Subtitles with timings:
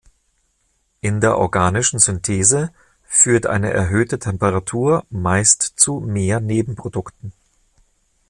[1.01, 2.71] In der organischen Synthese
[3.03, 7.33] führt eine erhöhte Temperatur meist zu mehr Nebenprodukten.